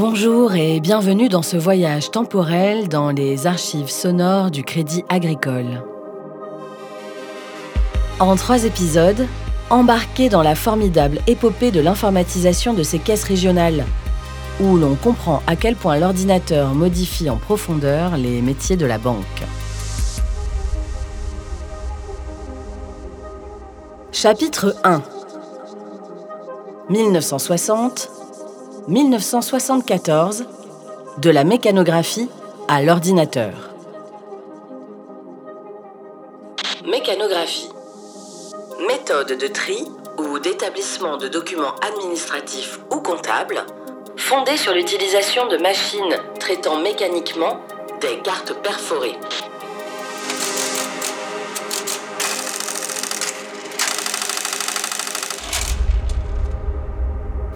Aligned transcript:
Bonjour 0.00 0.54
et 0.54 0.78
bienvenue 0.78 1.28
dans 1.28 1.42
ce 1.42 1.56
voyage 1.56 2.12
temporel 2.12 2.88
dans 2.88 3.10
les 3.10 3.48
archives 3.48 3.88
sonores 3.88 4.52
du 4.52 4.62
Crédit 4.62 5.04
Agricole. 5.08 5.82
En 8.20 8.36
trois 8.36 8.62
épisodes, 8.62 9.26
embarquez 9.70 10.28
dans 10.28 10.44
la 10.44 10.54
formidable 10.54 11.18
épopée 11.26 11.72
de 11.72 11.80
l'informatisation 11.80 12.74
de 12.74 12.84
ces 12.84 13.00
caisses 13.00 13.24
régionales, 13.24 13.84
où 14.60 14.76
l'on 14.76 14.94
comprend 14.94 15.42
à 15.48 15.56
quel 15.56 15.74
point 15.74 15.98
l'ordinateur 15.98 16.74
modifie 16.74 17.28
en 17.28 17.36
profondeur 17.36 18.16
les 18.16 18.40
métiers 18.40 18.76
de 18.76 18.86
la 18.86 18.98
banque. 18.98 19.24
Chapitre 24.12 24.76
1 24.84 25.02
1960-1974 28.88 30.46
De 31.18 31.28
la 31.30 31.44
mécanographie 31.44 32.30
à 32.68 32.82
l'ordinateur. 32.82 33.52
Mécanographie. 36.86 37.68
Méthode 38.86 39.38
de 39.38 39.46
tri 39.48 39.84
ou 40.18 40.38
d'établissement 40.38 41.18
de 41.18 41.28
documents 41.28 41.74
administratifs 41.86 42.80
ou 42.90 43.00
comptables 43.00 43.62
fondée 44.16 44.56
sur 44.56 44.72
l'utilisation 44.72 45.48
de 45.48 45.58
machines 45.58 46.16
traitant 46.40 46.80
mécaniquement 46.80 47.60
des 48.00 48.18
cartes 48.22 48.54
perforées. 48.62 49.18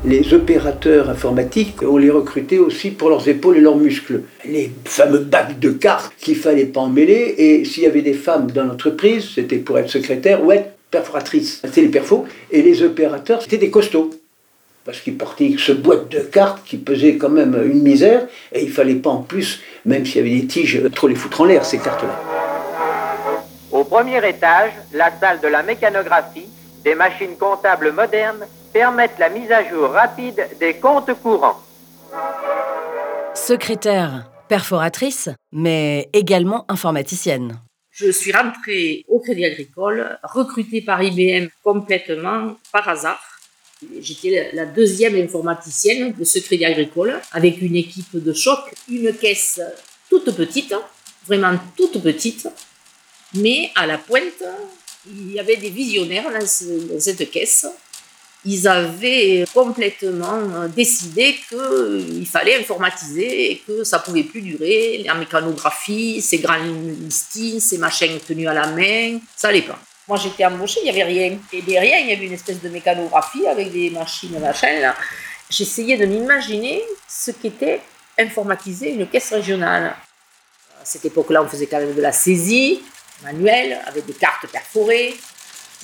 Les 0.05 0.35
opérateurs 0.35 1.11
informatiques, 1.11 1.83
on 1.83 1.97
les 1.97 2.11
recrutait 2.11 2.59
aussi 2.59 2.91
pour 2.91 3.09
leurs 3.09 3.29
épaules 3.29 3.59
et 3.59 3.61
leurs 3.61 3.77
muscles. 3.77 4.23
Les 4.45 4.73
fameux 4.85 5.21
bacs 5.21 5.59
de 5.61 5.71
cartes 5.71 6.13
qu'il 6.19 6.37
fallait 6.37 6.67
pas 6.67 6.81
emmêler, 6.81 7.35
et 7.39 7.65
s'il 7.65 7.85
y 7.85 7.87
avait 7.87 8.03
des 8.03 8.15
femmes 8.15 8.51
dans 8.51 8.65
l'entreprise, 8.65 9.31
c'était 9.35 9.59
pour 9.59 9.79
être 9.79 9.91
secrétaire 9.91 10.45
ou 10.45 10.51
être 10.51 10.71
perforatrice. 10.91 11.61
C'était 11.65 11.83
les 11.83 11.89
perfos, 11.89 12.25
et 12.51 12.63
les 12.63 12.83
opérateurs, 12.83 13.43
c'était 13.43 13.59
des 13.59 13.71
costauds. 13.71 14.11
Parce 14.85 15.01
qu'ils 15.01 15.17
portaient 15.17 15.55
ce 15.57 15.71
boîte 15.71 16.11
de 16.11 16.19
cartes 16.19 16.65
qui 16.65 16.77
pesait 16.79 17.17
quand 17.17 17.29
même 17.29 17.57
une 17.65 17.83
misère, 17.83 18.27
et 18.53 18.65
il 18.65 18.71
fallait 18.71 18.97
pas 18.97 19.11
en 19.11 19.23
plus, 19.23 19.61
même 19.85 20.05
s'il 20.05 20.17
y 20.17 20.21
avait 20.21 20.41
des 20.41 20.47
tiges, 20.47 20.83
trop 20.93 21.07
les 21.07 21.15
foutre 21.15 21.43
en 21.43 21.45
l'air, 21.45 21.65
ces 21.65 21.79
cartes-là. 21.79 22.21
Au 23.71 23.85
premier 23.85 24.19
étage, 24.29 24.73
la 24.93 25.13
salle 25.21 25.41
de 25.41 25.47
la 25.47 25.63
mécanographie, 25.63 26.49
des 26.85 26.97
machines 26.97 27.37
comptables 27.39 27.93
modernes 27.93 28.45
permettent 28.73 29.19
la 29.19 29.29
mise 29.29 29.51
à 29.53 29.69
jour 29.69 29.91
rapide 29.91 30.49
des 30.59 30.75
comptes 30.75 31.13
courants. 31.23 31.61
Secrétaire, 33.35 34.31
perforatrice, 34.49 35.29
mais 35.53 36.09
également 36.13 36.65
informaticienne. 36.69 37.61
Je 37.91 38.11
suis 38.11 38.33
rentrée 38.33 39.05
au 39.09 39.21
Crédit 39.21 39.45
Agricole, 39.45 40.19
recrutée 40.23 40.81
par 40.81 41.03
IBM 41.03 41.49
complètement 41.63 42.57
par 42.73 42.89
hasard. 42.89 43.21
J'étais 44.01 44.51
la 44.55 44.65
deuxième 44.65 45.17
informaticienne 45.17 46.13
de 46.13 46.25
ce 46.25 46.39
Crédit 46.39 46.65
Agricole, 46.65 47.21
avec 47.33 47.61
une 47.61 47.77
équipe 47.77 48.15
de 48.15 48.33
choc, 48.33 48.61
une 48.89 49.13
caisse 49.15 49.61
toute 50.09 50.35
petite, 50.35 50.75
vraiment 51.27 51.59
toute 51.77 52.03
petite, 52.03 52.49
mais 53.35 53.71
à 53.75 53.87
la 53.87 53.99
pointe, 53.99 54.45
il 55.07 55.33
y 55.33 55.41
avait 55.41 55.57
des 55.57 55.71
visionnaires 55.71 56.31
dans 56.31 57.01
cette 57.01 57.31
caisse 57.31 57.67
ils 58.45 58.67
avaient 58.67 59.45
complètement 59.55 60.41
euh, 60.55 60.69
décidé 60.69 61.37
qu'il 61.49 62.27
fallait 62.27 62.59
informatiser 62.59 63.53
et 63.53 63.59
que 63.59 63.85
ça 63.85 64.01
pouvait 64.01 64.25
plus 64.25 64.43
durer. 64.43 65.03
La 65.07 65.15
mécanographie, 65.15 66.21
ces 66.21 66.39
grands 66.39 66.57
listings, 66.57 67.61
ces 67.61 67.79
machines 67.79 68.19
tenues 68.19 68.49
à 68.49 68.55
la 68.55 68.67
main, 68.67 69.19
ça 69.37 69.49
allait 69.49 69.63
pas. 69.63 69.79
Moi, 70.09 70.19
j'étais 70.19 70.45
embauchée, 70.45 70.81
il 70.81 70.85
n'y 70.85 70.91
avait 70.91 71.05
rien. 71.05 71.39
Et 71.53 71.63
derrière, 71.63 72.01
il 72.01 72.09
y 72.09 72.13
avait 72.13 72.27
une 72.27 72.33
espèce 72.33 72.61
de 72.61 72.69
mécanographie 72.69 73.47
avec 73.47 73.71
des 73.71 73.91
machines, 73.91 74.37
machin. 74.41 74.93
J'essayais 75.49 75.97
de 75.97 76.07
m'imaginer 76.07 76.83
ce 77.09 77.31
qu'était 77.31 77.81
informatiser 78.19 78.91
une 78.91 79.07
caisse 79.09 79.31
régionale. 79.31 79.95
À 80.81 80.85
cette 80.85 81.05
époque-là, 81.05 81.43
on 81.43 81.49
faisait 81.49 81.67
quand 81.67 81.79
même 81.79 81.95
de 81.95 82.01
la 82.01 82.13
saisie 82.13 82.83
manuelle 83.23 83.81
avec 83.87 84.05
des 84.07 84.15
cartes 84.15 84.47
perforées. 84.51 85.15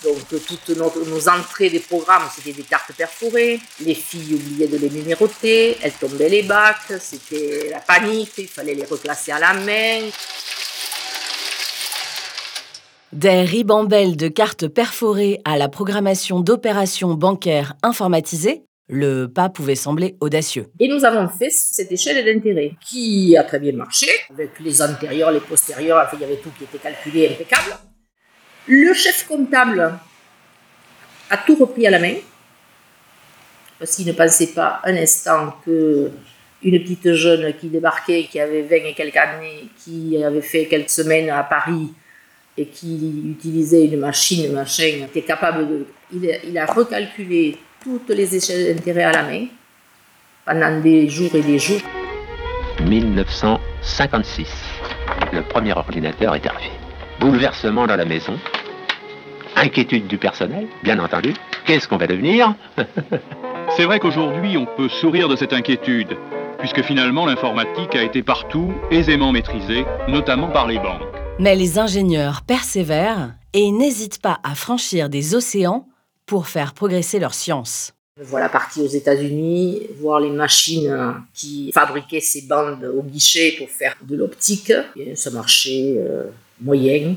Donc 0.04 0.18
toutes 0.28 0.76
nos, 0.76 1.28
entrées 1.28 1.70
des 1.70 1.80
programmes, 1.80 2.24
c'était 2.34 2.52
des 2.52 2.62
cartes 2.62 2.92
perforées. 2.96 3.60
Les 3.84 3.94
filles 3.94 4.34
oubliaient 4.34 4.68
de 4.68 4.76
les 4.76 4.90
numéroter, 4.90 5.76
elles 5.82 5.92
tombaient 5.92 6.28
les 6.28 6.42
bacs, 6.42 6.92
c'était 7.00 7.68
la 7.70 7.80
panique, 7.80 8.32
il 8.38 8.48
fallait 8.48 8.74
les 8.74 8.84
replacer 8.84 9.32
à 9.32 9.38
la 9.38 9.54
main. 9.54 10.08
Des 13.12 13.42
ribambelles 13.42 14.16
de 14.16 14.28
cartes 14.28 14.68
perforées 14.68 15.40
à 15.44 15.56
la 15.56 15.68
programmation 15.68 16.40
d'opérations 16.40 17.14
bancaires 17.14 17.74
informatisées, 17.82 18.62
le 18.88 19.26
pas 19.26 19.48
pouvait 19.48 19.74
sembler 19.74 20.16
audacieux. 20.20 20.66
Et 20.78 20.88
nous 20.88 21.04
avons 21.04 21.28
fait 21.28 21.50
cette 21.50 21.90
échelle 21.90 22.24
d'intérêt 22.24 22.72
qui 22.86 23.36
a 23.36 23.44
très 23.44 23.58
bien 23.58 23.72
marché, 23.72 24.08
avec 24.30 24.60
les 24.60 24.82
antérieurs, 24.82 25.30
les 25.30 25.40
postérieurs, 25.40 26.08
il 26.12 26.20
y 26.20 26.24
avait 26.24 26.36
tout 26.36 26.50
qui 26.56 26.64
était 26.64 26.78
calculé 26.78 27.28
impeccable. 27.28 27.87
Le 28.68 28.92
chef 28.92 29.26
comptable 29.26 29.94
a 31.30 31.36
tout 31.38 31.56
repris 31.56 31.86
à 31.86 31.90
la 31.90 31.98
main, 31.98 32.14
parce 33.78 33.96
qu'il 33.96 34.06
ne 34.06 34.12
pensait 34.12 34.48
pas 34.48 34.80
un 34.84 34.94
instant 34.96 35.56
que 35.64 36.10
une 36.62 36.78
petite 36.82 37.14
jeune 37.14 37.54
qui 37.54 37.68
débarquait, 37.68 38.24
qui 38.30 38.38
avait 38.40 38.62
20 38.62 38.76
et 38.76 38.94
quelques 38.94 39.16
années, 39.16 39.68
qui 39.78 40.22
avait 40.22 40.42
fait 40.42 40.66
quelques 40.66 40.90
semaines 40.90 41.30
à 41.30 41.44
Paris 41.44 41.92
et 42.56 42.66
qui 42.66 43.22
utilisait 43.30 43.84
une 43.86 44.00
machine, 44.00 44.52
machin, 44.52 45.04
était 45.04 45.22
capable 45.22 45.68
de... 45.68 45.86
Il 46.12 46.58
a, 46.58 46.66
recalculé 46.66 47.56
toutes 47.80 48.10
les 48.10 48.34
échelles 48.34 48.74
d'intérêt 48.74 49.04
à 49.04 49.12
la 49.12 49.22
main 49.22 49.46
pendant 50.44 50.80
des 50.80 51.08
jours 51.08 51.34
et 51.34 51.42
des 51.42 51.58
jours. 51.58 51.80
1956. 52.82 54.48
Le 55.32 55.42
premier 55.42 55.72
ordinateur 55.72 56.34
est 56.34 56.46
arrivé. 56.46 56.72
Bouleversement 57.20 57.86
dans 57.86 57.96
la 57.96 58.04
maison. 58.04 58.36
Inquiétude 59.60 60.06
du 60.06 60.18
personnel, 60.18 60.68
bien 60.84 61.00
entendu. 61.00 61.34
Qu'est-ce 61.66 61.88
qu'on 61.88 61.96
va 61.96 62.06
devenir 62.06 62.54
C'est 63.76 63.84
vrai 63.84 63.98
qu'aujourd'hui, 63.98 64.56
on 64.56 64.66
peut 64.66 64.88
sourire 64.88 65.28
de 65.28 65.34
cette 65.34 65.52
inquiétude, 65.52 66.16
puisque 66.60 66.82
finalement 66.82 67.26
l'informatique 67.26 67.96
a 67.96 68.04
été 68.04 68.22
partout 68.22 68.72
aisément 68.92 69.32
maîtrisée, 69.32 69.84
notamment 70.06 70.46
par 70.46 70.68
les 70.68 70.78
banques. 70.78 71.02
Mais 71.40 71.56
les 71.56 71.80
ingénieurs 71.80 72.42
persévèrent 72.42 73.34
et 73.52 73.72
n'hésitent 73.72 74.22
pas 74.22 74.38
à 74.44 74.54
franchir 74.54 75.08
des 75.08 75.34
océans 75.34 75.88
pour 76.24 76.46
faire 76.46 76.72
progresser 76.72 77.18
leur 77.18 77.34
science. 77.34 77.94
Voilà 78.20 78.48
partie 78.48 78.80
aux 78.80 78.86
États-Unis, 78.86 79.82
voir 80.00 80.20
les 80.20 80.30
machines 80.30 81.14
qui 81.34 81.72
fabriquaient 81.72 82.20
ces 82.20 82.42
bandes 82.42 82.84
au 82.96 83.02
guichet 83.02 83.56
pour 83.58 83.68
faire 83.68 83.96
de 84.02 84.14
l'optique. 84.14 84.72
Ça 85.16 85.30
marchait 85.30 85.96
euh, 85.98 86.24
moyen, 86.60 87.16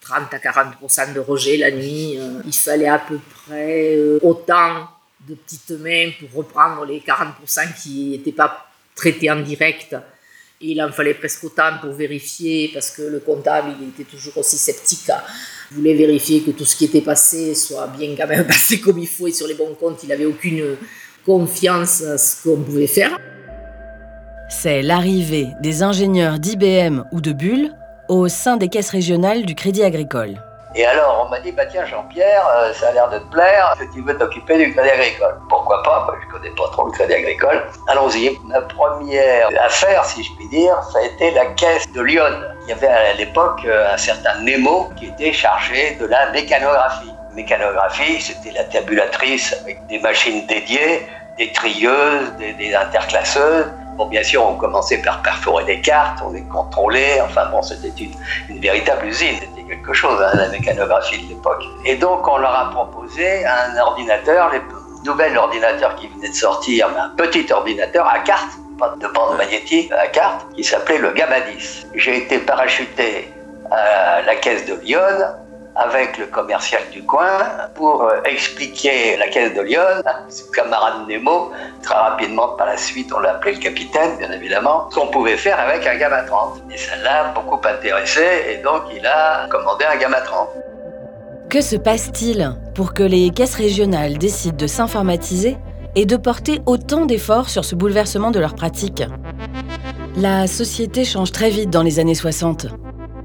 30 0.00 0.32
à 0.32 0.38
40% 0.38 1.12
de 1.14 1.20
rejet 1.20 1.56
la 1.56 1.70
nuit. 1.70 2.16
Euh, 2.18 2.40
il 2.46 2.54
fallait 2.54 2.88
à 2.88 2.98
peu 2.98 3.18
près 3.46 3.96
euh, 3.96 4.18
autant 4.22 4.88
de 5.28 5.34
petites 5.34 5.70
mains 5.72 6.10
pour 6.18 6.44
reprendre 6.44 6.84
les 6.84 7.00
40% 7.00 7.74
qui 7.82 8.10
n'étaient 8.10 8.32
pas 8.32 8.66
traités 8.94 9.30
en 9.30 9.40
direct. 9.40 9.94
Et 10.60 10.72
il 10.72 10.82
en 10.82 10.90
fallait 10.90 11.14
presque 11.14 11.44
autant 11.44 11.78
pour 11.80 11.92
vérifier, 11.92 12.70
parce 12.74 12.90
que 12.90 13.02
le 13.02 13.20
comptable, 13.20 13.70
était 13.94 14.08
toujours 14.08 14.38
aussi 14.38 14.58
sceptique. 14.58 15.10
Il 15.70 15.76
voulait 15.76 15.94
vérifier 15.94 16.42
que 16.42 16.50
tout 16.50 16.64
ce 16.64 16.74
qui 16.74 16.86
était 16.86 17.00
passé 17.00 17.54
soit 17.54 17.86
bien 17.86 18.14
quand 18.16 18.26
même 18.26 18.46
passé 18.46 18.80
comme 18.80 18.98
il 18.98 19.06
faut 19.06 19.28
et 19.28 19.32
sur 19.32 19.46
les 19.46 19.54
bons 19.54 19.74
comptes. 19.74 20.02
Il 20.02 20.08
n'avait 20.08 20.26
aucune 20.26 20.76
confiance 21.24 22.02
à 22.02 22.18
ce 22.18 22.42
qu'on 22.42 22.60
pouvait 22.62 22.86
faire. 22.86 23.18
C'est 24.48 24.82
l'arrivée 24.82 25.48
des 25.60 25.82
ingénieurs 25.82 26.38
d'IBM 26.38 27.04
ou 27.12 27.20
de 27.20 27.32
Bull 27.32 27.70
au 28.08 28.28
sein 28.28 28.56
des 28.56 28.68
caisses 28.68 28.90
régionales 28.90 29.44
du 29.44 29.54
Crédit 29.54 29.84
Agricole. 29.84 30.40
Et 30.74 30.84
alors, 30.84 31.24
on 31.26 31.30
m'a 31.30 31.40
dit, 31.40 31.50
bah 31.50 31.64
tiens, 31.66 31.86
Jean-Pierre, 31.86 32.46
euh, 32.56 32.72
ça 32.74 32.88
a 32.88 32.92
l'air 32.92 33.08
de 33.08 33.18
te 33.18 33.30
plaire, 33.30 33.74
que 33.78 33.84
tu 33.92 34.02
veux 34.02 34.16
t'occuper 34.16 34.58
du 34.58 34.72
Crédit 34.74 34.90
Agricole? 34.90 35.36
Pourquoi 35.48 35.82
pas? 35.82 36.06
Je 36.20 36.26
Je 36.26 36.32
connais 36.32 36.54
pas 36.54 36.68
trop 36.72 36.86
le 36.86 36.92
Crédit 36.92 37.14
Agricole. 37.14 37.64
Allons-y. 37.88 38.38
Ma 38.44 38.60
première 38.60 39.48
affaire, 39.64 40.04
si 40.04 40.22
je 40.22 40.30
puis 40.36 40.48
dire, 40.50 40.74
ça 40.92 40.98
a 40.98 41.02
été 41.02 41.30
la 41.30 41.46
caisse 41.46 41.90
de 41.92 42.02
Lyon. 42.02 42.42
Il 42.64 42.68
y 42.68 42.72
avait 42.72 42.86
à 42.86 43.14
l'époque 43.14 43.60
euh, 43.64 43.92
un 43.92 43.96
certain 43.96 44.40
Nemo 44.42 44.90
qui 44.96 45.06
était 45.06 45.32
chargé 45.32 45.96
de 45.98 46.06
la 46.06 46.30
mécanographie. 46.32 47.12
Mécanographie, 47.34 48.20
c'était 48.20 48.50
la 48.50 48.64
tabulatrice 48.64 49.56
avec 49.62 49.84
des 49.86 49.98
machines 50.00 50.46
dédiées, 50.46 51.06
des 51.38 51.50
trieuses, 51.52 52.32
des, 52.38 52.52
des 52.52 52.74
interclasseuses, 52.74 53.66
Bon, 53.98 54.06
bien 54.06 54.22
sûr, 54.22 54.46
on 54.46 54.54
commençait 54.54 55.02
par 55.02 55.20
perforer 55.22 55.64
les 55.64 55.80
cartes, 55.80 56.20
on 56.24 56.30
les 56.30 56.44
contrôlait. 56.44 57.20
Enfin 57.20 57.46
bon, 57.50 57.60
c'était 57.62 57.92
une, 58.48 58.60
véritable 58.60 59.06
usine. 59.06 59.34
C'était 59.40 59.66
quelque 59.68 59.92
chose, 59.92 60.22
hein, 60.22 60.36
la 60.36 60.48
mécanographie 60.50 61.20
de 61.24 61.30
l'époque. 61.30 61.64
Et 61.84 61.96
donc, 61.96 62.26
on 62.28 62.38
leur 62.38 62.54
a 62.54 62.70
proposé 62.70 63.44
un 63.44 63.76
ordinateur, 63.76 64.52
les 64.52 64.60
nouvel 65.04 65.36
ordinateur 65.36 65.96
qui 65.96 66.06
venait 66.06 66.28
de 66.28 66.34
sortir, 66.34 66.88
un 66.96 67.10
petit 67.16 67.52
ordinateur 67.52 68.06
à 68.06 68.20
carte, 68.20 68.52
pas 68.78 68.94
de 69.00 69.06
bande 69.08 69.36
magnétique 69.36 69.90
à 69.92 70.06
carte, 70.06 70.46
qui 70.54 70.62
s'appelait 70.62 70.98
le 70.98 71.10
Gamma 71.10 71.40
10. 71.40 71.88
J'ai 71.94 72.18
été 72.18 72.38
parachuté 72.38 73.32
à 73.70 74.22
la 74.22 74.36
caisse 74.36 74.64
de 74.66 74.74
Lyon 74.74 75.00
avec 75.78 76.18
le 76.18 76.26
commercial 76.26 76.82
du 76.90 77.04
coin 77.04 77.38
pour 77.74 78.02
euh, 78.02 78.20
expliquer 78.24 79.16
la 79.16 79.28
caisse 79.28 79.54
de 79.54 79.62
Lyon, 79.62 79.80
ce 80.28 80.42
camarade 80.50 81.06
Nemo, 81.08 81.52
très 81.82 81.94
rapidement 81.94 82.48
par 82.56 82.66
la 82.66 82.76
suite 82.76 83.12
on 83.16 83.20
l'a 83.20 83.32
appelé 83.32 83.54
le 83.54 83.60
capitaine 83.60 84.18
bien 84.18 84.30
évidemment, 84.32 84.88
qu'on 84.92 85.06
pouvait 85.06 85.36
faire 85.36 85.58
avec 85.60 85.86
un 85.86 85.96
Gamma 85.96 86.22
30. 86.24 86.62
Et 86.72 86.76
ça 86.76 86.96
l'a 86.96 87.32
beaucoup 87.32 87.60
intéressé 87.66 88.24
et 88.50 88.56
donc 88.56 88.82
il 88.94 89.06
a 89.06 89.46
commandé 89.48 89.84
un 89.84 89.96
Gamma 89.96 90.20
30. 90.20 90.48
Que 91.48 91.60
se 91.60 91.76
passe-t-il 91.76 92.56
pour 92.74 92.92
que 92.92 93.04
les 93.04 93.30
caisses 93.30 93.54
régionales 93.54 94.18
décident 94.18 94.56
de 94.56 94.66
s'informatiser 94.66 95.56
et 95.94 96.06
de 96.06 96.16
porter 96.16 96.60
autant 96.66 97.06
d'efforts 97.06 97.48
sur 97.48 97.64
ce 97.64 97.74
bouleversement 97.74 98.30
de 98.30 98.40
leurs 98.40 98.54
pratiques 98.54 99.04
La 100.16 100.46
société 100.46 101.04
change 101.04 101.32
très 101.32 101.50
vite 101.50 101.70
dans 101.70 101.82
les 101.82 102.00
années 102.00 102.14
60. 102.14 102.66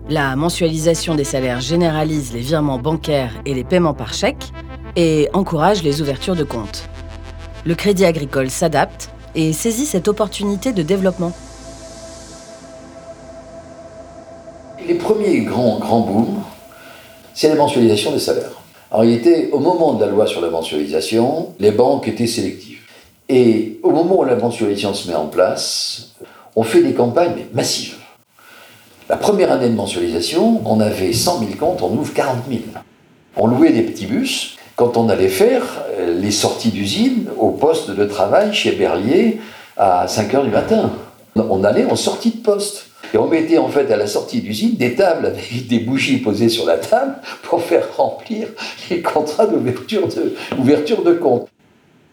La 0.10 0.36
mensualisation 0.36 1.16
des 1.16 1.24
salaires 1.24 1.62
généralise 1.62 2.34
les 2.34 2.42
virements 2.42 2.78
bancaires 2.78 3.32
et 3.46 3.54
les 3.54 3.64
paiements 3.64 3.94
par 3.94 4.14
chèque 4.14 4.52
et 4.98 5.30
encourage 5.32 5.82
les 5.82 6.02
ouvertures 6.02 6.36
de 6.36 6.44
comptes. 6.44 6.90
Le 7.66 7.74
Crédit 7.74 8.04
Agricole 8.04 8.50
s'adapte 8.50 9.10
et 9.34 9.54
saisit 9.54 9.86
cette 9.86 10.10
opportunité 10.10 10.74
de 10.74 10.84
développement. 10.84 11.32
Les 14.86 14.96
premiers 14.96 15.40
grands, 15.40 15.80
grands 15.80 16.02
booms, 16.02 16.44
c'est 17.34 17.48
la 17.48 17.56
mensualisation 17.56 18.12
des 18.12 18.20
salaires. 18.20 18.62
En 18.92 19.00
réalité, 19.00 19.50
au 19.54 19.60
moment 19.60 19.94
de 19.94 20.04
la 20.04 20.12
loi 20.12 20.28
sur 20.28 20.42
la 20.42 20.50
mensualisation, 20.50 21.54
les 21.60 21.72
banques 21.72 22.10
étaient 22.10 22.28
sélectives. 22.28 22.82
Et 23.30 23.80
au 23.84 23.92
moment 23.92 24.20
où 24.20 24.26
la 24.26 24.36
mensualisation 24.36 24.94
se 24.94 25.08
met 25.08 25.16
en 25.16 25.28
place, 25.28 26.12
on 26.58 26.64
fait 26.64 26.84
des 26.84 26.94
campagnes 26.94 27.46
massives. 27.54 28.03
La 29.10 29.18
première 29.18 29.52
année 29.52 29.68
de 29.68 29.76
mensualisation, 29.76 30.62
on 30.66 30.80
avait 30.80 31.12
100 31.12 31.40
000 31.40 31.52
comptes, 31.60 31.82
on 31.82 31.92
ouvre 31.98 32.14
40 32.14 32.44
000. 32.48 32.62
On 33.36 33.48
louait 33.48 33.72
des 33.72 33.82
petits 33.82 34.06
bus 34.06 34.56
quand 34.78 34.96
on 34.96 35.10
allait 35.10 35.28
faire 35.28 35.64
euh, 36.00 36.18
les 36.20 36.32
sorties 36.32 36.70
d'usine 36.70 37.28
au 37.38 37.50
poste 37.50 37.92
de 37.92 38.06
travail 38.06 38.54
chez 38.54 38.72
Berlier 38.72 39.42
à 39.76 40.08
5 40.08 40.34
h 40.34 40.44
du 40.46 40.50
matin. 40.50 40.94
On 41.36 41.66
allait 41.66 41.86
en 41.86 41.98
sortie 41.98 42.32
de 42.32 42.38
poste. 42.38 42.88
Et 43.14 43.18
on 43.18 43.28
mettait 43.28 43.58
en 43.58 43.68
fait 43.68 43.92
à 43.92 43.98
la 43.98 44.08
sortie 44.08 44.40
d'usine 44.40 44.76
des 44.76 44.96
tables 44.96 45.26
avec 45.26 45.68
des 45.68 45.80
bougies 45.80 46.18
posées 46.18 46.50
sur 46.50 46.66
la 46.66 46.78
table 46.78 47.16
pour 47.44 47.62
faire 47.62 47.86
remplir 47.98 48.48
les 48.90 49.02
contrats 49.02 49.48
d'ouverture 49.48 50.08
de, 50.08 50.34
ouverture 50.58 51.04
de 51.04 51.14
compte. 51.14 51.50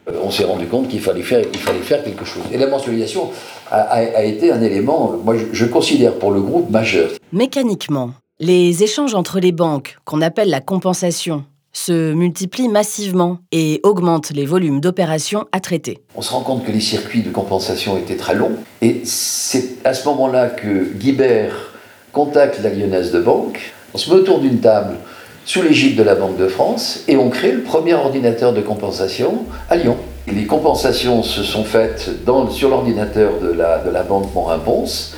Euh, 0.08 0.12
on 0.22 0.30
s'est 0.30 0.44
rendu 0.44 0.66
compte 0.66 0.88
qu'il 0.88 1.00
fallait, 1.00 1.22
faire, 1.22 1.44
il 1.52 1.58
fallait 1.58 1.80
faire 1.80 2.02
quelque 2.02 2.24
chose. 2.24 2.42
Et 2.52 2.58
la 2.58 2.66
mensualisation 2.66 3.30
a, 3.70 4.24
été 4.24 4.50
un 4.50 4.60
élément, 4.62 5.16
moi 5.24 5.36
je, 5.52 5.64
considère 5.66 6.14
pour 6.14 6.32
le 6.32 6.40
groupe 6.40 6.70
majeur. 6.70 7.10
Mécaniquement, 7.32 8.12
les 8.40 8.82
échanges 8.82 9.14
entre 9.14 9.38
les 9.38 9.52
banques, 9.52 9.98
qu'on 10.04 10.22
appelle 10.22 10.50
la 10.50 10.60
compensation, 10.60 11.44
se 11.72 12.12
multiplient 12.12 12.68
massivement 12.68 13.38
et 13.52 13.80
augmentent 13.84 14.32
les 14.32 14.44
volumes 14.44 14.80
d'opérations 14.80 15.46
à 15.52 15.60
traiter. 15.60 15.98
On 16.16 16.22
se 16.22 16.32
rend 16.32 16.40
compte 16.40 16.64
que 16.64 16.72
les 16.72 16.80
circuits 16.80 17.22
de 17.22 17.30
compensation 17.30 17.96
étaient 17.96 18.16
très 18.16 18.34
longs 18.34 18.56
et 18.82 19.02
c'est 19.04 19.76
à 19.84 19.94
ce 19.94 20.08
moment-là 20.08 20.48
que 20.48 20.92
Guibert 20.94 21.72
contacte 22.12 22.60
la 22.60 22.70
Lyonnaise 22.70 23.12
de 23.12 23.20
Banque. 23.20 23.72
On 23.94 23.98
se 23.98 24.10
met 24.10 24.16
autour 24.16 24.40
d'une 24.40 24.58
table 24.58 24.96
sous 25.44 25.62
l'égide 25.62 25.96
de 25.96 26.02
la 26.02 26.14
Banque 26.14 26.36
de 26.36 26.48
France 26.48 27.04
et 27.08 27.16
on 27.16 27.30
crée 27.30 27.52
le 27.52 27.62
premier 27.62 27.94
ordinateur 27.94 28.52
de 28.52 28.60
compensation 28.60 29.46
à 29.68 29.76
Lyon. 29.76 29.96
les 30.26 30.46
compensations 30.46 31.22
se 31.22 31.42
sont 31.42 31.64
faites 31.64 32.10
sur 32.50 32.68
l'ordinateur 32.68 33.32
de 33.40 33.50
la, 33.50 34.02
Banque 34.02 34.32
Morin-Ponce. 34.34 35.16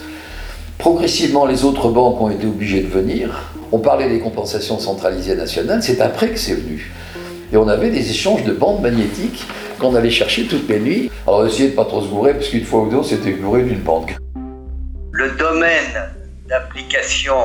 Progressivement, 0.79 1.47
les 1.47 1.65
autres 1.65 1.89
banques 1.91 2.21
ont 2.21 2.31
été 2.31 2.47
obligées 2.47 2.81
de 2.81 2.89
venir. 2.89 3.53
On 3.73 3.79
parlait 3.79 4.09
des 4.09 4.21
compensations 4.21 4.79
centralisées 4.79 5.35
nationales, 5.35 5.83
c'est 5.83 6.01
après 6.01 6.31
que 6.31 6.39
c'est 6.39 6.55
venu. 6.55 6.93
Et 7.53 7.57
on 7.57 7.69
avait 7.69 7.91
des 7.91 8.11
échanges 8.11 8.45
de 8.45 8.53
bandes 8.53 8.81
magnétiques 8.81 9.45
qu'on 9.79 9.95
allait 9.95 10.11
chercher 10.11 10.47
toutes 10.47 10.69
les 10.69 10.81
nuits. 10.81 11.11
Alors, 11.27 11.47
essayer 11.47 11.71
de 11.71 11.75
pas 11.75 11.85
trop 11.85 12.01
se 12.01 12.07
bourrer, 12.07 12.35
parce 12.35 12.49
qu'une 12.49 12.65
fois 12.65 12.81
ou 12.81 12.89
deux, 12.89 12.97
on 12.97 13.03
s'était 13.03 13.33
bourré 13.33 13.63
d'une 13.63 13.81
banque. 13.81 14.17
Le 15.11 15.31
domaine 15.33 16.11
d'application 16.49 17.37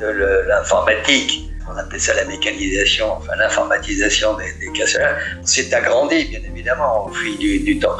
de 0.00 0.06
l'informatique 0.48 1.43
on 1.68 1.76
appelait 1.76 1.98
ça 1.98 2.14
la 2.14 2.24
mécanisation, 2.24 3.06
enfin 3.12 3.32
l'informatisation 3.38 4.36
des, 4.36 4.52
des 4.60 4.72
casseurs, 4.72 5.16
s'est 5.44 5.72
agrandi 5.74 6.24
bien 6.24 6.40
évidemment 6.46 7.06
au 7.06 7.12
fil 7.12 7.38
du, 7.38 7.78
temps. 7.78 7.96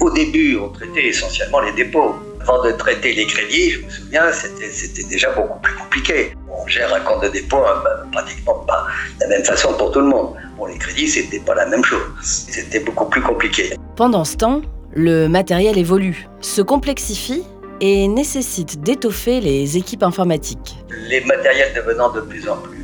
Au 0.00 0.10
début, 0.10 0.56
on 0.56 0.68
traitait 0.68 1.06
essentiellement 1.06 1.60
les 1.60 1.72
dépôts. 1.72 2.14
Avant 2.42 2.64
de 2.64 2.72
traiter 2.72 3.12
les 3.12 3.26
crédits, 3.26 3.70
je 3.70 3.80
me 3.82 3.90
souviens, 3.90 4.32
c'était 4.32 5.04
déjà 5.04 5.30
beaucoup 5.32 5.58
plus 5.60 5.74
compliqué. 5.74 6.32
On 6.48 6.66
gère 6.66 6.92
un 6.94 7.00
compte 7.00 7.22
de 7.22 7.28
dépôt 7.28 7.58
hein, 7.58 7.82
bah, 7.84 8.02
pratiquement 8.12 8.54
pas 8.66 8.86
de 9.18 9.24
la 9.24 9.28
même 9.28 9.44
façon 9.44 9.74
pour 9.74 9.92
tout 9.92 10.00
le 10.00 10.06
monde. 10.06 10.34
Bon, 10.56 10.66
les 10.66 10.78
crédits, 10.78 11.08
c'était 11.08 11.40
pas 11.40 11.54
la 11.54 11.66
même 11.66 11.84
chose. 11.84 12.00
C'était 12.22 12.80
beaucoup 12.80 13.06
plus 13.06 13.20
compliqué. 13.20 13.74
Pendant 13.96 14.24
ce 14.24 14.36
temps, 14.36 14.62
le 14.94 15.28
matériel 15.28 15.76
évolue, 15.76 16.26
se 16.40 16.62
complexifie 16.62 17.44
et 17.80 18.08
nécessite 18.08 18.80
d'étoffer 18.80 19.40
les 19.40 19.76
équipes 19.76 20.02
informatiques. 20.02 20.76
Les 21.08 21.20
matériels 21.22 21.72
devenant 21.74 22.10
de 22.10 22.20
plus 22.20 22.48
en 22.48 22.56
plus 22.56 22.79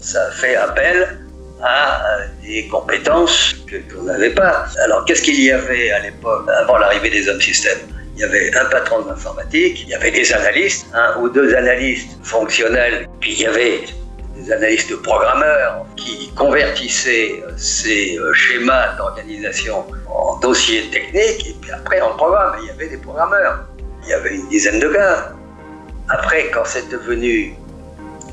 ça 0.00 0.30
fait 0.32 0.56
appel 0.56 1.18
à 1.62 2.18
des 2.42 2.68
compétences 2.68 3.54
qu'on 3.70 4.02
n'avait 4.02 4.34
pas. 4.34 4.66
Alors 4.84 5.04
qu'est-ce 5.04 5.22
qu'il 5.22 5.42
y 5.42 5.50
avait 5.50 5.90
à 5.90 6.00
l'époque, 6.00 6.46
avant 6.60 6.78
l'arrivée 6.78 7.10
des 7.10 7.28
hommes 7.28 7.40
systèmes? 7.40 7.78
Il 8.14 8.20
y 8.20 8.24
avait 8.24 8.54
un 8.56 8.64
patron 8.66 9.02
de 9.02 9.08
l'informatique, 9.10 9.82
il 9.82 9.88
y 9.88 9.94
avait 9.94 10.10
des 10.10 10.32
analystes, 10.32 10.86
un 10.94 11.20
ou 11.20 11.28
deux 11.28 11.54
analystes 11.54 12.18
fonctionnels, 12.22 13.06
puis 13.20 13.32
il 13.32 13.40
y 13.40 13.46
avait 13.46 13.80
des 14.36 14.52
analystes 14.52 14.94
programmeurs 15.02 15.86
qui 15.96 16.30
convertissaient 16.34 17.42
ces 17.56 18.18
euh, 18.18 18.32
schémas 18.32 18.96
d'organisation 18.96 19.84
en 20.08 20.38
dossiers 20.38 20.88
techniques, 20.90 21.46
et 21.46 21.56
puis 21.60 21.70
après 21.72 22.00
en 22.00 22.16
programme, 22.16 22.56
il 22.62 22.68
y 22.68 22.70
avait 22.70 22.88
des 22.88 22.98
programmeurs. 22.98 23.66
Il 24.04 24.10
y 24.10 24.12
avait 24.14 24.34
une 24.36 24.48
dizaine 24.48 24.78
de 24.78 24.88
gars. 24.88 25.32
Après, 26.08 26.48
quand 26.50 26.64
c'est 26.64 26.88
devenu 26.88 27.54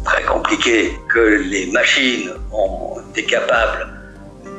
très 0.03 0.23
compliqué, 0.23 0.91
que 1.13 1.19
les 1.19 1.67
machines 1.67 2.31
ont 2.51 2.99
été 3.11 3.23
capables 3.23 3.87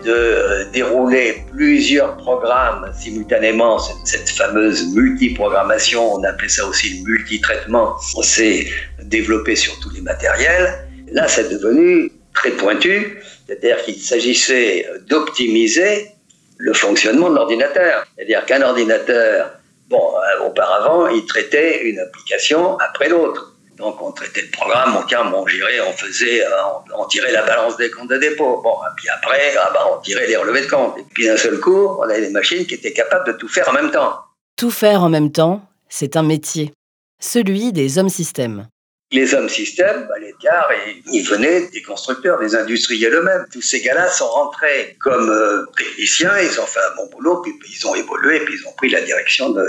de 0.05 0.12
euh, 0.12 0.64
dérouler 0.73 1.44
plusieurs 1.50 2.16
programmes 2.18 2.92
simultanément, 2.99 3.78
cette, 3.78 4.28
fameuse 4.28 4.95
multiprogrammation, 4.95 6.14
on 6.14 6.25
appelait 6.25 6.49
ça 6.49 6.66
aussi 6.66 6.99
le 6.99 7.11
multitraitement, 7.11 7.97
s'est 8.23 8.66
développé 9.02 9.57
sur 9.57 9.78
tous 9.80 9.90
les 9.90 10.02
matériels. 10.02 10.87
Là, 11.12 11.26
c'est 11.28 11.49
devenu 11.49 12.12
très 12.35 12.50
pointu, 12.50 13.18
c'est-à-dire 13.47 13.83
qu'il 13.85 13.97
s'agissait 13.97 14.87
d'optimiser 15.09 16.11
le 16.59 16.73
fonctionnement 16.73 17.30
de 17.30 17.37
l'ordinateur. 17.37 18.07
C'est-à-dire 18.16 18.45
qu'un 18.45 18.62
ordinateur, 18.62 19.52
bon, 19.88 20.02
euh, 20.16 20.47
auparavant, 20.47 21.09
il 21.09 21.25
traitait 21.26 21.83
une 21.85 21.99
application 21.99 22.76
après 22.78 23.09
l'autre. 23.09 23.53
Donc 23.76 24.00
on 24.00 24.12
traitait 24.12 24.43
le 24.43 24.50
programme, 24.50 24.97
on, 24.97 25.35
on 25.35 25.47
gérait, 25.47 25.81
on 25.81 25.93
faisait, 25.93 26.45
euh, 26.45 26.50
on, 26.97 27.04
tirait 27.07 27.33
la 27.33 27.43
balance 27.43 27.76
des 27.76 27.90
comptes 27.90 28.09
de 28.09 28.19
dépôt. 28.19 28.61
Bon, 28.62 28.75
et 28.75 28.95
puis 28.97 29.09
après, 29.09 29.54
ah 29.59 29.71
bah, 29.73 29.87
on 29.93 30.00
tirait 30.00 30.26
les 30.26 30.37
relevés 30.37 30.62
de 30.62 30.71
compte. 30.71 30.97
Et 30.99 31.04
puis 31.12 31.26
d'un 31.26 31.37
seul 31.37 31.59
coup, 31.59 31.88
on 31.99 32.02
avait 32.02 32.21
des 32.21 32.31
machines 32.31 32.66
qui 32.66 32.75
étaient 32.75 32.93
capables 32.93 33.26
de 33.26 33.33
tout 33.33 33.49
faire 33.49 33.69
en 33.69 33.73
même 33.73 33.90
temps. 33.90 34.21
Tout 34.57 34.71
faire 34.71 35.02
en 35.02 35.09
même 35.09 35.33
temps, 35.33 35.66
c'est 35.88 36.16
un 36.16 36.23
métier, 36.23 36.73
celui 37.21 37.73
des 37.73 37.99
hommes 37.99 38.09
systèmes. 38.09 38.69
Les 39.12 39.34
hommes 39.34 39.49
systèmes, 39.49 40.06
bah, 40.08 40.18
les 40.20 40.34
gars, 40.42 40.66
ils 41.12 41.23
venaient 41.23 41.68
des 41.68 41.82
constructeurs, 41.82 42.40
des 42.40 42.56
industriels 42.56 43.14
eux-mêmes. 43.14 43.46
Tous 43.52 43.62
ces 43.62 43.80
gars-là 43.80 44.08
sont 44.08 44.26
rentrés 44.26 44.96
comme 44.99 45.30
euh, 45.30 45.64
techniciens, 45.76 46.32
ils 46.40 46.58
ont 46.61 46.66
fait 46.66 46.80
un 46.80 46.96
bon 46.96 47.08
boulot, 47.11 47.42
puis, 47.42 47.52
ils 47.70 47.87
ont 47.87 47.94
évolué, 47.94 48.40
puis 48.40 48.54
ils 48.61 48.66
ont 48.66 48.73
pris 48.73 48.88
la 48.88 49.02
direction 49.02 49.50
de, 49.50 49.62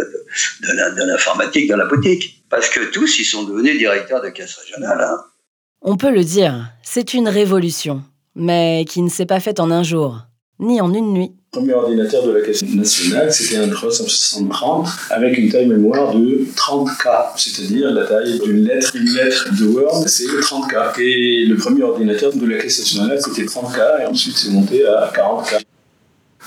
de, 0.62 1.06
l'informatique 1.06 1.70
dans 1.70 1.78
la 1.78 1.86
boutique. 1.86 2.44
Parce 2.50 2.70
que 2.70 2.92
tous, 2.92 3.20
ils 3.20 3.26
sont 3.26 3.44
devenus 3.44 3.78
directeurs 3.78 4.22
de 4.22 4.30
caisse 4.30 4.56
régionale. 4.56 5.02
Hein. 5.02 5.18
On 5.82 5.98
peut 5.98 6.12
le 6.12 6.24
dire, 6.24 6.72
c'est 6.82 7.14
une 7.14 7.28
révolution, 7.28 8.04
mais 8.36 8.86
qui 8.90 9.02
ne 9.02 9.10
s'est 9.10 9.28
pas 9.28 9.40
faite 9.40 9.60
en 9.60 9.70
un 9.70 9.84
jour, 9.84 10.22
ni 10.60 10.82
en 10.82 10.94
une 10.94 11.14
nuit 11.14 11.32
premier 11.56 11.74
ordinateur 11.74 12.28
de 12.28 12.32
la 12.32 12.42
Caisse 12.42 12.64
nationale, 12.64 13.32
c'était 13.32 13.56
un 13.56 13.70
360 13.70 14.90
avec 15.10 15.38
une 15.38 15.50
taille 15.50 15.68
mémoire 15.68 16.14
de 16.14 16.46
30K, 16.54 17.28
c'est-à-dire 17.38 17.92
la 17.92 18.06
taille 18.06 18.40
d'une 18.44 18.66
lettre. 18.66 18.92
Une 18.94 19.14
lettre 19.14 19.48
de 19.58 19.66
Word, 19.68 20.06
c'est 20.08 20.26
30K. 20.26 21.00
Et 21.00 21.46
le 21.46 21.56
premier 21.56 21.84
ordinateur 21.84 22.34
de 22.34 22.46
la 22.46 22.58
Caisse 22.58 22.80
nationale, 22.80 23.20
c'était 23.22 23.44
30K, 23.44 24.02
et 24.02 24.06
ensuite 24.06 24.36
c'est 24.36 24.50
monté 24.50 24.86
à 24.86 25.12
40K. 25.16 25.62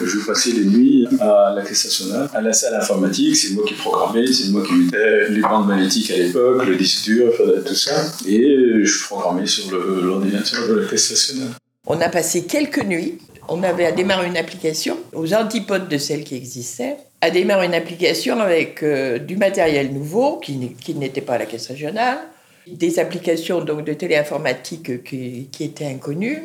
Je 0.01 0.19
passais 0.27 0.51
les 0.51 0.65
nuits 0.65 1.09
à 1.21 1.55
la 1.57 1.63
caisse 1.63 1.87
nationale, 1.87 2.29
à 2.33 2.41
la 2.41 2.53
salle 2.53 2.77
informatique. 2.77 3.35
C'est 3.35 3.55
moi 3.55 3.65
qui 3.67 3.75
programmais, 3.75 4.33
c'est 4.33 4.51
moi 4.51 4.63
qui 4.65 4.75
mettais 4.75 5.29
les 5.31 5.41
bandes 5.41 5.67
magnétiques 5.67 6.13
à 6.13 6.17
l'époque, 6.17 6.65
le 6.67 6.77
disque 6.77 7.03
dur, 7.03 7.33
tout 7.67 7.75
ça. 7.75 8.05
Et 8.25 8.85
je 8.85 9.05
programmais 9.07 9.47
sur 9.47 9.77
l'ordinateur 9.77 10.69
de 10.69 10.75
la 10.75 10.87
caisse 10.87 11.11
nationale. 11.11 11.49
On 11.91 12.01
a 12.01 12.11
passé 12.11 12.45
quelques 12.45 12.85
nuits 12.85 13.19
On 13.49 13.63
avait 13.63 13.87
à 13.87 13.93
démarrer 13.93 14.27
une 14.27 14.37
application 14.37 14.99
aux 15.15 15.33
antipodes 15.35 15.89
de 15.89 15.99
celle 15.99 16.25
qui 16.25 16.37
existait, 16.37 16.97
à 17.21 17.31
démarrer 17.31 17.67
une 17.67 17.75
application 17.75 18.41
avec 18.41 18.83
euh, 18.83 19.19
du 19.19 19.37
matériel 19.37 19.93
nouveau 19.93 20.37
qui, 20.37 20.57
n'était 20.95 21.23
pas 21.23 21.35
à 21.35 21.39
la 21.39 21.47
caisse 21.47 21.69
régionale, 21.69 22.19
des 22.67 22.99
applications 22.99 23.63
donc 23.63 23.85
de 23.85 23.95
téléinformatique 23.95 25.03
qui, 25.03 25.49
qui 25.51 25.65
étaient 25.65 25.87
inconnues, 25.87 26.43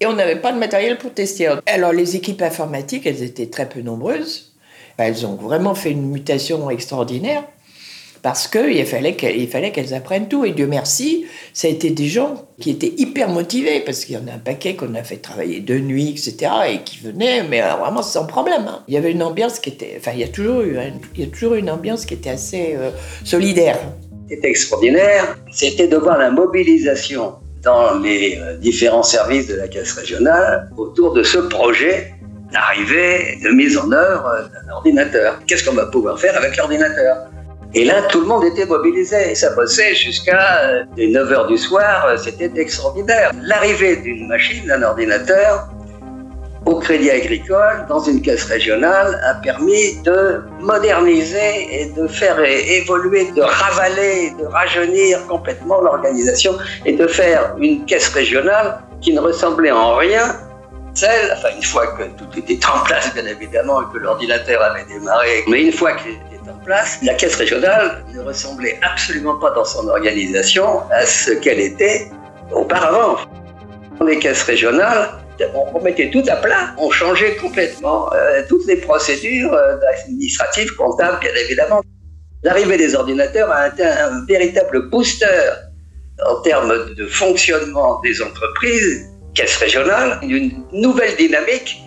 et 0.00 0.06
on 0.06 0.14
n'avait 0.14 0.40
pas 0.40 0.52
de 0.52 0.58
matériel 0.58 0.98
pour 0.98 1.14
tester. 1.14 1.48
Alors 1.66 1.92
les 1.92 2.16
équipes 2.16 2.42
informatiques, 2.42 3.06
elles 3.06 3.22
étaient 3.22 3.46
très 3.46 3.68
peu 3.68 3.82
nombreuses. 3.82 4.52
Elles 4.96 5.24
ont 5.26 5.36
vraiment 5.36 5.74
fait 5.74 5.92
une 5.92 6.10
mutation 6.10 6.68
extraordinaire 6.70 7.44
parce 8.22 8.46
qu'il 8.46 8.86
fallait 8.86 9.14
qu'elles 9.16 9.94
apprennent 9.94 10.28
tout. 10.28 10.44
Et 10.44 10.52
Dieu 10.52 10.68
merci, 10.68 11.26
ça 11.52 11.66
a 11.66 11.70
été 11.70 11.90
des 11.90 12.06
gens 12.06 12.46
qui 12.60 12.70
étaient 12.70 12.94
hyper 12.96 13.28
motivés, 13.28 13.80
parce 13.80 14.04
qu'il 14.04 14.14
y 14.14 14.18
en 14.18 14.28
a 14.28 14.34
un 14.34 14.38
paquet 14.38 14.76
qu'on 14.76 14.94
a 14.94 15.02
fait 15.02 15.16
travailler 15.16 15.60
de 15.60 15.78
nuit, 15.78 16.10
etc., 16.10 16.52
et 16.70 16.78
qui 16.82 16.98
venaient, 17.00 17.42
mais 17.42 17.60
vraiment 17.60 18.02
sans 18.02 18.26
problème. 18.26 18.66
Hein. 18.68 18.84
Il 18.86 18.94
y 18.94 18.96
avait 18.96 19.10
une 19.10 19.22
ambiance 19.22 19.58
qui 19.58 19.70
était... 19.70 19.96
Enfin, 19.98 20.12
il 20.14 20.20
y 20.20 20.24
a 20.24 20.28
toujours 20.28 20.60
eu, 20.60 20.76
il 21.16 21.20
y 21.20 21.24
a 21.24 21.30
toujours 21.30 21.54
une 21.54 21.68
ambiance 21.68 22.06
qui 22.06 22.14
était 22.14 22.30
assez 22.30 22.76
euh, 22.76 22.90
solidaire. 23.24 23.78
C'était 24.28 24.50
extraordinaire, 24.50 25.36
c'était 25.50 25.88
de 25.88 25.96
voir 25.96 26.16
la 26.16 26.30
mobilisation 26.30 27.34
dans 27.62 27.98
les 27.98 28.38
euh, 28.40 28.56
différents 28.56 29.02
services 29.02 29.48
de 29.48 29.56
la 29.56 29.68
caisse 29.68 29.92
régionale 29.92 30.70
autour 30.76 31.12
de 31.12 31.22
ce 31.22 31.38
projet 31.38 32.14
d'arrivée, 32.52 33.38
de 33.42 33.50
mise 33.50 33.76
en 33.76 33.90
œuvre 33.90 34.48
d'un 34.52 34.72
ordinateur. 34.72 35.40
Qu'est-ce 35.46 35.64
qu'on 35.64 35.74
va 35.74 35.86
pouvoir 35.86 36.20
faire 36.20 36.36
avec 36.36 36.56
l'ordinateur? 36.56 37.16
Et 37.74 37.84
là, 37.84 38.02
tout 38.02 38.20
le 38.20 38.26
monde 38.26 38.44
était 38.44 38.66
mobilisé. 38.66 39.34
Ça 39.34 39.50
bossait 39.54 39.94
jusqu'à 39.94 40.84
9 40.96 41.32
euh, 41.32 41.46
du 41.46 41.56
soir. 41.56 42.06
Euh, 42.06 42.16
c'était 42.18 42.50
extraordinaire. 42.60 43.30
L'arrivée 43.42 43.96
d'une 43.96 44.28
machine, 44.28 44.66
d'un 44.66 44.82
ordinateur, 44.82 45.68
au 46.66 46.76
Crédit 46.76 47.10
Agricole, 47.10 47.86
dans 47.88 48.00
une 48.00 48.20
caisse 48.20 48.44
régionale, 48.44 49.20
a 49.24 49.34
permis 49.36 49.96
de 50.02 50.42
moderniser 50.60 51.68
et 51.70 51.86
de 51.86 52.06
faire 52.06 52.38
évoluer, 52.40 53.30
de 53.32 53.42
ravaler, 53.42 54.32
de 54.38 54.44
rajeunir 54.44 55.26
complètement 55.26 55.80
l'organisation 55.80 56.52
et 56.84 56.92
de 56.92 57.06
faire 57.06 57.54
une 57.58 57.84
caisse 57.86 58.08
régionale 58.08 58.80
qui 59.00 59.12
ne 59.12 59.20
ressemblait 59.20 59.72
en 59.72 59.96
rien 59.96 60.36
celle, 60.94 61.32
enfin 61.32 61.48
une 61.56 61.62
fois 61.62 61.86
que 61.96 62.02
tout 62.02 62.38
était 62.38 62.60
en 62.66 62.84
place 62.84 63.12
bien 63.14 63.24
évidemment 63.24 63.80
et 63.80 63.84
que 63.92 63.98
l'ordinateur 63.98 64.62
avait 64.62 64.84
démarré, 64.84 65.42
mais 65.48 65.62
une 65.62 65.72
fois 65.72 65.92
qu'il 66.42 66.64
place, 66.64 66.98
la 67.02 67.14
caisse 67.14 67.36
régionale 67.36 68.04
ne 68.14 68.20
ressemblait 68.20 68.78
absolument 68.82 69.38
pas 69.38 69.50
dans 69.50 69.64
son 69.64 69.88
organisation 69.88 70.80
à 70.90 71.06
ce 71.06 71.32
qu'elle 71.32 71.60
était 71.60 72.10
auparavant. 72.52 73.16
Les 74.04 74.18
caisses 74.18 74.42
régionales, 74.42 75.10
on 75.54 75.80
mettait 75.80 76.10
tout 76.10 76.24
à 76.28 76.36
plat, 76.36 76.74
on 76.78 76.90
changeait 76.90 77.36
complètement 77.36 78.12
euh, 78.12 78.42
toutes 78.48 78.66
les 78.66 78.76
procédures 78.76 79.52
euh, 79.52 79.76
administratives, 80.00 80.74
comptables, 80.76 81.18
bien 81.20 81.34
évidemment. 81.44 81.82
L'arrivée 82.42 82.76
des 82.76 82.94
ordinateurs 82.94 83.50
a 83.50 83.68
été 83.68 83.84
un 83.84 84.24
véritable 84.26 84.90
booster 84.90 85.26
en 86.26 86.40
termes 86.42 86.94
de 86.94 87.06
fonctionnement 87.06 88.00
des 88.00 88.20
entreprises, 88.20 89.06
caisses 89.34 89.56
régionales, 89.56 90.18
une 90.22 90.64
nouvelle 90.72 91.14
dynamique 91.16 91.82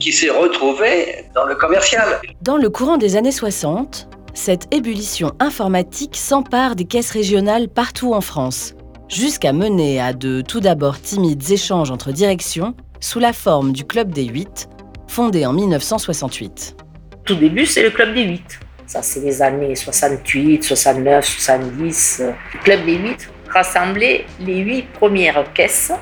qui 0.00 0.12
s'est 0.12 0.30
retrouvé 0.30 1.26
dans 1.34 1.44
le 1.44 1.54
commercial. 1.54 2.20
Dans 2.40 2.56
le 2.56 2.70
courant 2.70 2.96
des 2.96 3.16
années 3.16 3.30
60, 3.30 4.08
cette 4.34 4.74
ébullition 4.74 5.32
informatique 5.38 6.16
s'empare 6.16 6.74
des 6.74 6.84
caisses 6.84 7.10
régionales 7.10 7.68
partout 7.68 8.14
en 8.14 8.20
France, 8.20 8.74
jusqu'à 9.08 9.52
mener 9.52 10.00
à 10.00 10.12
de 10.12 10.40
tout 10.40 10.60
d'abord 10.60 11.00
timides 11.00 11.50
échanges 11.50 11.90
entre 11.90 12.12
directions 12.12 12.74
sous 13.00 13.18
la 13.18 13.32
forme 13.32 13.72
du 13.72 13.84
Club 13.84 14.12
des 14.12 14.24
8, 14.24 14.68
fondé 15.06 15.44
en 15.46 15.52
1968. 15.52 16.76
Tout 17.24 17.34
début, 17.34 17.66
c'est 17.66 17.82
le 17.82 17.90
Club 17.90 18.14
des 18.14 18.22
8. 18.22 18.42
Ça, 18.86 19.02
c'est 19.02 19.20
les 19.20 19.42
années 19.42 19.76
68, 19.76 20.64
69, 20.64 21.24
70. 21.24 22.22
Le 22.54 22.58
Club 22.60 22.84
des 22.86 22.96
8 22.96 23.30
rassemblait 23.50 24.24
les 24.40 24.58
8 24.58 24.92
premières 24.94 25.52
caisses 25.52 25.92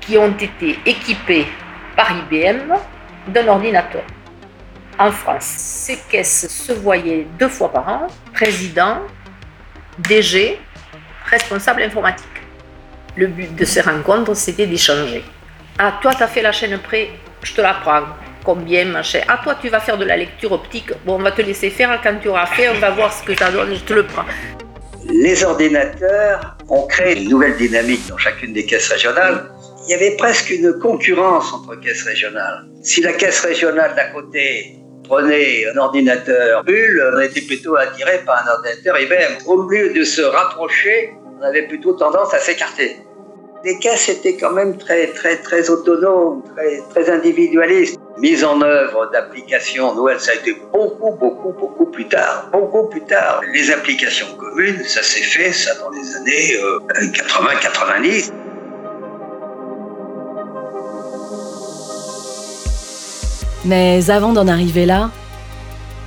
qui 0.00 0.18
ont 0.18 0.34
été 0.36 0.78
équipées 0.84 1.46
par 1.96 2.10
IBM 2.10 2.74
d'un 3.28 3.48
ordinateur. 3.48 4.02
En 4.98 5.10
France, 5.10 5.44
ces 5.44 5.96
caisses 6.08 6.46
se 6.48 6.72
voyaient 6.72 7.26
deux 7.38 7.48
fois 7.48 7.72
par 7.72 7.88
an, 7.88 8.06
président, 8.32 8.98
DG, 9.98 10.58
responsable 11.26 11.82
informatique. 11.82 12.26
Le 13.16 13.26
but 13.26 13.54
de 13.54 13.64
ces 13.64 13.80
rencontres, 13.80 14.34
c'était 14.34 14.66
d'échanger. 14.66 15.24
Ah, 15.78 15.98
toi, 16.00 16.14
tu 16.14 16.22
as 16.22 16.28
fait 16.28 16.42
la 16.42 16.52
chaîne 16.52 16.78
près, 16.78 17.10
je 17.42 17.54
te 17.54 17.60
la 17.60 17.74
prends. 17.74 18.02
Combien, 18.44 18.84
machin 18.84 19.20
Ah, 19.26 19.40
toi, 19.42 19.56
tu 19.60 19.68
vas 19.68 19.80
faire 19.80 19.96
de 19.98 20.04
la 20.04 20.16
lecture 20.16 20.52
optique. 20.52 20.92
Bon, 21.04 21.14
on 21.14 21.22
va 21.22 21.32
te 21.32 21.42
laisser 21.42 21.70
faire. 21.70 21.98
Quand 22.02 22.16
tu 22.20 22.28
auras 22.28 22.46
fait, 22.46 22.68
on 22.68 22.78
va 22.78 22.90
voir 22.90 23.12
ce 23.12 23.22
que 23.24 23.34
ça 23.34 23.50
donne, 23.50 23.74
je 23.74 23.80
te 23.80 23.94
le 23.94 24.04
prends. 24.04 24.24
Les 25.08 25.42
ordinateurs 25.42 26.56
ont 26.68 26.86
créé 26.86 27.20
une 27.22 27.30
nouvelle 27.30 27.56
dynamique 27.56 28.06
dans 28.08 28.18
chacune 28.18 28.52
des 28.52 28.64
caisses 28.64 28.90
régionales 28.90 29.50
il 29.86 29.90
y 29.90 29.94
avait 29.94 30.16
presque 30.16 30.50
une 30.50 30.78
concurrence 30.78 31.52
entre 31.52 31.78
caisses 31.80 32.04
régionales. 32.04 32.64
Si 32.82 33.02
la 33.02 33.12
caisse 33.12 33.40
régionale 33.40 33.94
d'à 33.94 34.06
côté 34.06 34.76
prenait 35.04 35.66
un 35.66 35.76
ordinateur 35.76 36.64
Bull, 36.64 37.12
on 37.14 37.20
était 37.20 37.42
plutôt 37.42 37.76
attiré 37.76 38.20
par 38.24 38.46
un 38.46 38.52
ordinateur 38.52 38.98
IBM. 38.98 39.46
Au 39.46 39.68
lieu 39.68 39.92
de 39.92 40.02
se 40.02 40.22
rapprocher, 40.22 41.12
on 41.38 41.42
avait 41.42 41.66
plutôt 41.66 41.92
tendance 41.92 42.32
à 42.32 42.38
s'écarter. 42.38 42.96
Les 43.62 43.78
caisses 43.78 44.08
étaient 44.08 44.36
quand 44.36 44.52
même 44.52 44.76
très, 44.76 45.08
très, 45.08 45.36
très 45.36 45.70
autonomes, 45.70 46.42
très, 46.54 46.80
très 46.90 47.10
individualistes. 47.10 47.98
Mise 48.18 48.44
en 48.44 48.60
œuvre 48.62 49.10
d'applications 49.10 49.94
Noël, 49.94 50.20
ça 50.20 50.32
a 50.32 50.34
été 50.34 50.54
beaucoup, 50.72 51.12
beaucoup, 51.12 51.52
beaucoup 51.52 51.86
plus 51.86 52.06
tard. 52.06 52.48
Beaucoup 52.52 52.88
plus 52.88 53.00
tard. 53.02 53.42
Les 53.52 53.70
applications 53.70 54.28
communes, 54.36 54.82
ça 54.84 55.02
s'est 55.02 55.22
fait, 55.22 55.52
ça, 55.52 55.74
dans 55.76 55.90
les 55.90 56.16
années 56.16 56.56
80-90. 57.12 58.32
Mais 63.64 64.10
avant 64.10 64.32
d'en 64.32 64.46
arriver 64.46 64.84
là, 64.84 65.10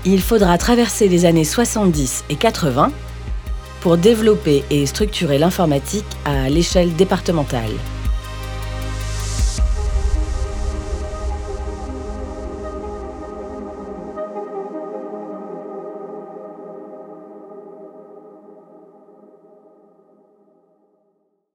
il 0.06 0.22
faudra 0.22 0.58
traverser 0.58 1.08
les 1.08 1.26
années 1.26 1.44
70 1.44 2.26
et 2.30 2.36
80 2.36 2.92
pour 3.82 3.98
développer 3.98 4.64
et 4.70 4.86
structurer 4.86 5.38
l'informatique 5.38 6.06
à 6.26 6.50
l'échelle 6.50 6.96
départementale. 6.96 7.72